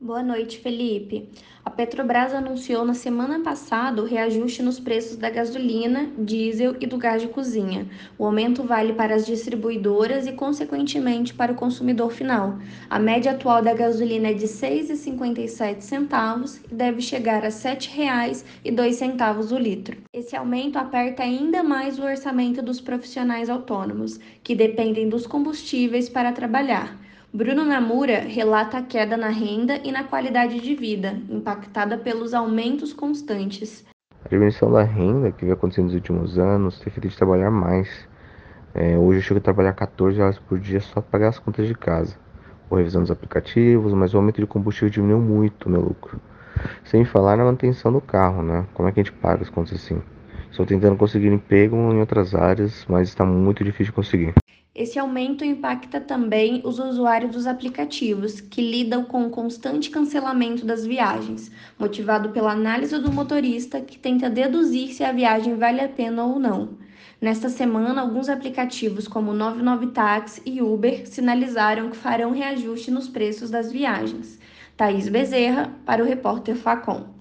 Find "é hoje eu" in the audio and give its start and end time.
38.74-39.22